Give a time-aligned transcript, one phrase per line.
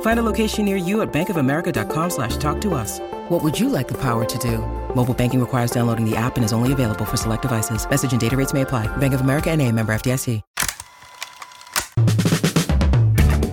[0.00, 2.98] Find a location near you at bankofamerica.com slash talk to us.
[3.28, 4.58] What would you like the power to do?
[4.96, 7.88] Mobile banking requires downloading the app and is only available for select devices.
[7.88, 8.88] Message and data rates may apply.
[8.96, 10.42] Bank of America and a member FDIC.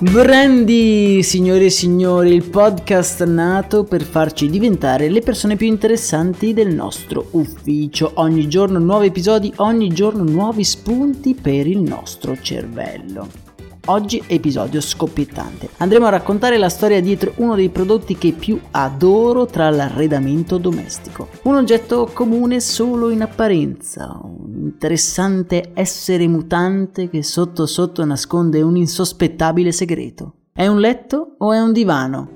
[0.00, 6.72] Brandy, signore e signori, il podcast nato per farci diventare le persone più interessanti del
[6.72, 8.12] nostro ufficio.
[8.14, 13.47] Ogni giorno nuovi episodi, ogni giorno nuovi spunti per il nostro cervello.
[13.90, 15.70] Oggi episodio scoppiettante.
[15.78, 21.28] Andremo a raccontare la storia dietro uno dei prodotti che più adoro tra l'arredamento domestico.
[21.44, 28.76] Un oggetto comune solo in apparenza, un interessante essere mutante che sotto sotto nasconde un
[28.76, 30.34] insospettabile segreto.
[30.52, 32.28] È un letto o è un divano?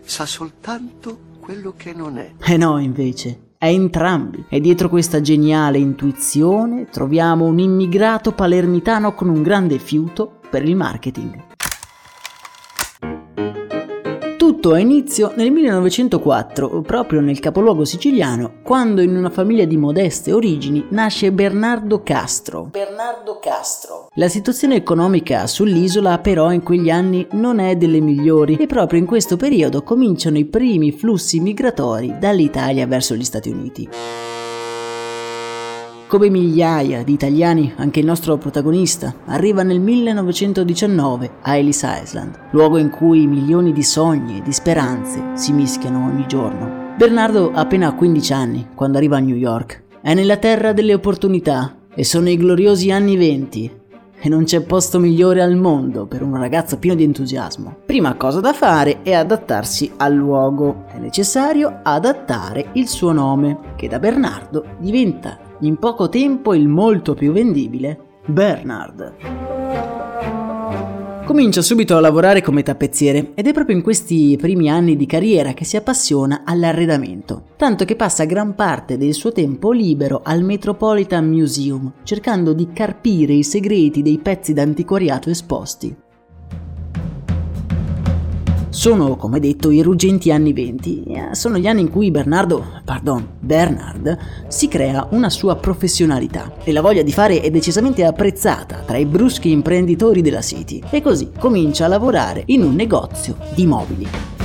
[0.00, 2.32] Sa soltanto quello che non è.
[2.46, 4.44] Eh no, invece, è entrambi.
[4.48, 10.76] E dietro questa geniale intuizione troviamo un immigrato palermitano con un grande fiuto per il
[10.76, 11.54] marketing.
[14.46, 20.32] Tutto ha inizio nel 1904, proprio nel capoluogo siciliano, quando in una famiglia di modeste
[20.32, 22.68] origini nasce Bernardo Castro.
[22.70, 24.08] Bernardo Castro.
[24.14, 29.06] La situazione economica sull'isola però in quegli anni non è delle migliori e proprio in
[29.06, 33.88] questo periodo cominciano i primi flussi migratori dall'Italia verso gli Stati Uniti.
[36.08, 42.78] Come migliaia di italiani, anche il nostro protagonista arriva nel 1919 a Ellis Island, luogo
[42.78, 46.94] in cui milioni di sogni e di speranze si mischiano ogni giorno.
[46.96, 49.82] Bernardo ha appena 15 anni quando arriva a New York.
[50.00, 53.70] È nella terra delle opportunità e sono i gloriosi anni 20
[54.26, 57.76] e non c'è posto migliore al mondo per un ragazzo pieno di entusiasmo.
[57.86, 60.86] Prima cosa da fare è adattarsi al luogo.
[60.88, 67.14] È necessario adattare il suo nome, che da Bernardo diventa in poco tempo il molto
[67.14, 69.55] più vendibile Bernard.
[71.26, 75.54] Comincia subito a lavorare come tappezziere ed è proprio in questi primi anni di carriera
[75.54, 81.28] che si appassiona all'arredamento, tanto che passa gran parte del suo tempo libero al Metropolitan
[81.28, 86.04] Museum, cercando di carpire i segreti dei pezzi d'antiquariato esposti.
[88.76, 91.02] Sono, come detto, i ruggenti anni venti.
[91.04, 96.72] Eh, sono gli anni in cui Bernardo, pardon, Bernard, si crea una sua professionalità e
[96.72, 101.30] la voglia di fare è decisamente apprezzata tra i bruschi imprenditori della City e così
[101.38, 104.35] comincia a lavorare in un negozio di mobili.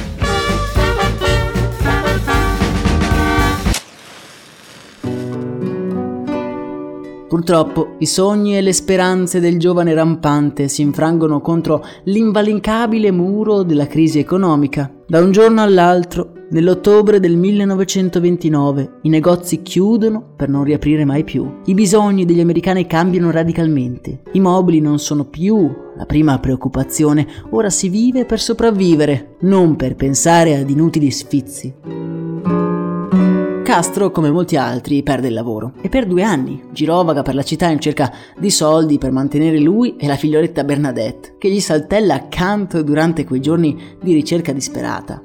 [7.32, 13.88] Purtroppo i sogni e le speranze del giovane rampante si infrangono contro l'invalincabile muro della
[13.88, 14.94] crisi economica.
[15.08, 21.60] Da un giorno all'altro, nell'ottobre del 1929, i negozi chiudono per non riaprire mai più.
[21.68, 24.24] I bisogni degli americani cambiano radicalmente.
[24.34, 29.96] I mobili non sono più la prima preoccupazione, ora si vive per sopravvivere, non per
[29.96, 31.74] pensare ad inutili sfizi.
[33.72, 37.70] Castro, come molti altri, perde il lavoro e per due anni girovaga per la città
[37.70, 42.84] in cerca di soldi per mantenere lui e la figlioletta Bernadette, che gli saltella accanto
[42.84, 45.24] durante quei giorni di ricerca disperata.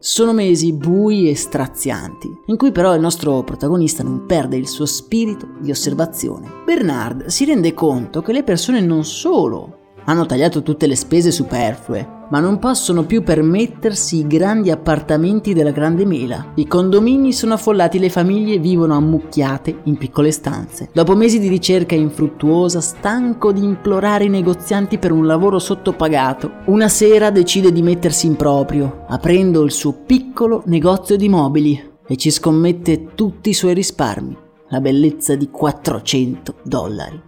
[0.00, 4.84] Sono mesi bui e strazianti, in cui però il nostro protagonista non perde il suo
[4.84, 6.50] spirito di osservazione.
[6.64, 12.14] Bernard si rende conto che le persone non solo hanno tagliato tutte le spese superflue,
[12.30, 16.52] ma non possono più permettersi i grandi appartamenti della Grande Mela.
[16.54, 20.88] I condomini sono affollati, le famiglie vivono ammucchiate in piccole stanze.
[20.92, 26.88] Dopo mesi di ricerca infruttuosa, stanco di implorare i negozianti per un lavoro sottopagato, una
[26.88, 32.30] sera decide di mettersi in proprio, aprendo il suo piccolo negozio di mobili e ci
[32.30, 34.36] scommette tutti i suoi risparmi,
[34.68, 37.22] la bellezza di 400 dollari.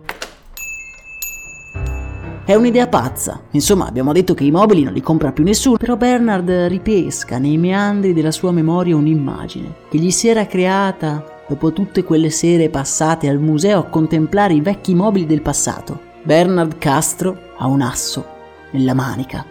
[2.48, 3.42] È un'idea pazza.
[3.50, 7.58] Insomma, abbiamo detto che i mobili non li compra più nessuno, però Bernard ripesca nei
[7.58, 13.28] meandri della sua memoria un'immagine che gli si era creata dopo tutte quelle sere passate
[13.28, 16.00] al museo a contemplare i vecchi mobili del passato.
[16.22, 18.26] Bernard Castro ha un asso
[18.70, 19.44] nella manica.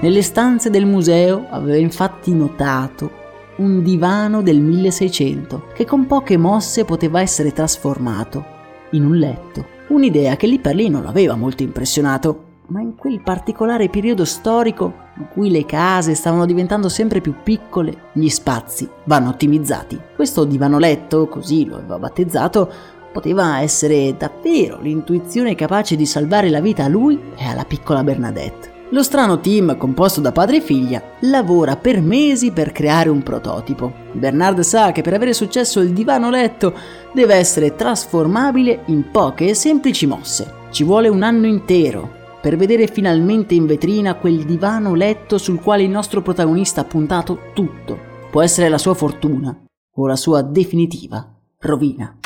[0.00, 3.10] Nelle stanze del museo aveva infatti notato
[3.56, 8.44] un divano del 1600 che con poche mosse poteva essere trasformato
[8.90, 9.78] in un letto.
[9.90, 12.44] Un'idea che lì per lì non l'aveva molto impressionato.
[12.70, 18.10] ma in quel particolare periodo storico in cui le case stavano diventando sempre più piccole,
[18.12, 20.00] gli spazi vanno ottimizzati.
[20.14, 22.70] Questo divano letto, così lo aveva battezzato,
[23.12, 28.69] poteva essere davvero l'intuizione capace di salvare la vita a lui e alla piccola Bernadette.
[28.92, 33.92] Lo strano team, composto da padre e figlia, lavora per mesi per creare un prototipo.
[34.12, 36.74] Bernard sa che per avere successo il divano letto
[37.12, 40.54] deve essere trasformabile in poche e semplici mosse.
[40.70, 45.84] Ci vuole un anno intero per vedere finalmente in vetrina quel divano letto sul quale
[45.84, 47.96] il nostro protagonista ha puntato tutto.
[48.28, 49.56] Può essere la sua fortuna
[49.94, 52.16] o la sua definitiva rovina.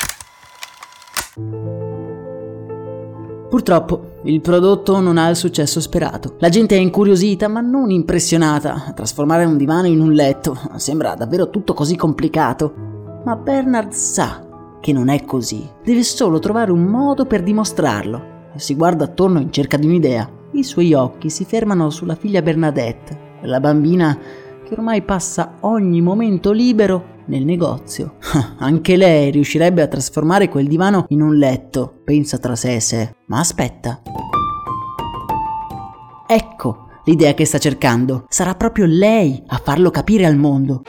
[3.54, 6.34] Purtroppo il prodotto non ha il successo sperato.
[6.40, 8.92] La gente è incuriosita ma non impressionata.
[8.96, 12.74] Trasformare un divano in un letto sembra davvero tutto così complicato.
[13.24, 14.44] Ma Bernard sa
[14.80, 15.70] che non è così.
[15.84, 18.50] Deve solo trovare un modo per dimostrarlo.
[18.56, 20.28] Si guarda attorno in cerca di un'idea.
[20.50, 24.18] I suoi occhi si fermano sulla figlia Bernadette, la bambina
[24.64, 28.16] che ormai passa ogni momento libero nel negozio.
[28.58, 33.14] Anche lei riuscirebbe a trasformare quel divano in un letto, pensa tra sé e sé.
[33.26, 34.02] Ma aspetta.
[36.26, 38.24] Ecco l'idea che sta cercando.
[38.28, 40.82] Sarà proprio lei a farlo capire al mondo.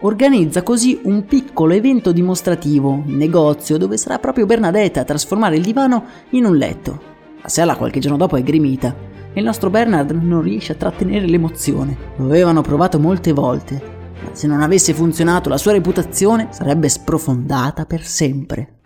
[0.00, 5.62] Organizza così un piccolo evento dimostrativo in negozio dove sarà proprio Bernadette a trasformare il
[5.62, 7.00] divano in un letto.
[7.40, 8.94] La sala qualche giorno dopo è grimita
[9.32, 11.96] e il nostro Bernard non riesce a trattenere l'emozione.
[12.16, 13.91] Lo avevano provato molte volte,
[14.32, 18.80] se non avesse funzionato la sua reputazione sarebbe sprofondata per sempre.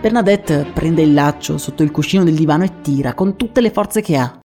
[0.00, 4.02] Bernadette prende il laccio sotto il cuscino del divano e tira con tutte le forze
[4.02, 4.40] che ha.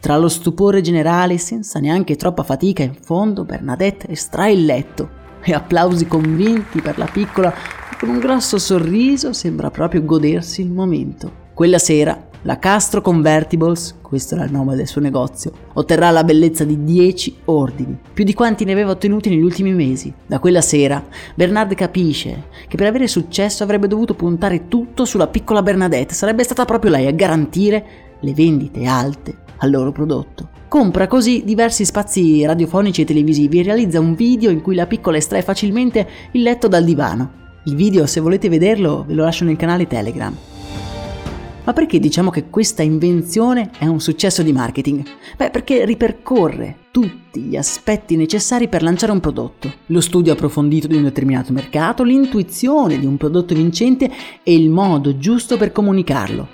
[0.00, 5.10] Tra lo stupore generale, senza neanche troppa fatica, in fondo Bernadette estrae il letto
[5.42, 10.70] e applausi convinti per la piccola che con un grosso sorriso sembra proprio godersi il
[10.70, 11.46] momento.
[11.54, 16.64] Quella sera la Castro Convertibles, questo era il nome del suo negozio, otterrà la bellezza
[16.64, 20.12] di 10 ordini, più di quanti ne aveva ottenuti negli ultimi mesi.
[20.26, 21.04] Da quella sera,
[21.34, 26.64] Bernard capisce che per avere successo avrebbe dovuto puntare tutto sulla piccola Bernadette, sarebbe stata
[26.64, 27.84] proprio lei a garantire
[28.20, 30.50] le vendite alte al loro prodotto.
[30.68, 35.16] Compra così diversi spazi radiofonici e televisivi e realizza un video in cui la piccola
[35.16, 37.46] estrae facilmente il letto dal divano.
[37.64, 40.34] Il video, se volete vederlo, ve lo lascio nel canale Telegram.
[41.68, 45.04] Ma perché diciamo che questa invenzione è un successo di marketing?
[45.36, 49.70] Beh, perché ripercorre tutti gli aspetti necessari per lanciare un prodotto.
[49.88, 54.10] Lo studio approfondito di un determinato mercato, l'intuizione di un prodotto vincente
[54.42, 56.48] e il modo giusto per comunicarlo.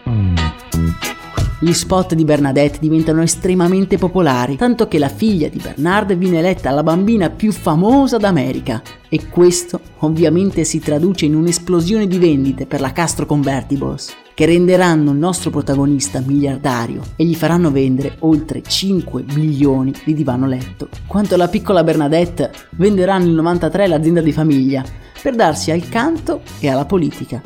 [1.60, 6.72] Gli spot di Bernadette diventano estremamente popolari, tanto che la figlia di Bernard viene eletta
[6.72, 8.82] la bambina più famosa d'America.
[9.08, 15.12] E questo ovviamente si traduce in un'esplosione di vendite per la Castro Convertibles che renderanno
[15.12, 20.88] il nostro protagonista miliardario e gli faranno vendere oltre 5 milioni di divano letto.
[21.06, 24.84] Quanto alla piccola Bernadette, venderà nel 93 l'azienda di famiglia
[25.22, 27.40] per darsi al canto e alla politica.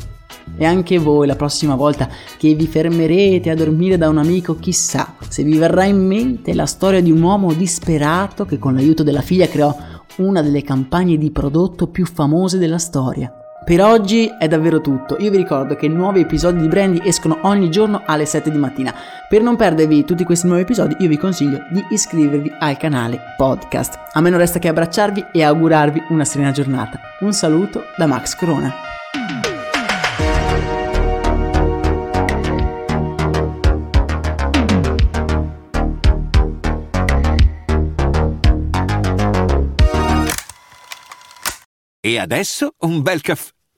[0.56, 5.14] E anche voi la prossima volta che vi fermerete a dormire da un amico, chissà
[5.28, 9.20] se vi verrà in mente la storia di un uomo disperato che con l'aiuto della
[9.20, 9.76] figlia creò
[10.16, 13.32] una delle campagne di prodotto più famose della storia.
[13.68, 15.18] Per oggi è davvero tutto.
[15.18, 18.94] Io vi ricordo che nuovi episodi di Brandy escono ogni giorno alle 7 di mattina.
[19.28, 23.98] Per non perdervi tutti questi nuovi episodi, io vi consiglio di iscrivervi al canale podcast.
[24.12, 26.98] A me non resta che abbracciarvi e augurarvi una serena giornata.
[27.20, 28.72] Un saluto da Max Corona.
[42.00, 43.56] E adesso un bel caffè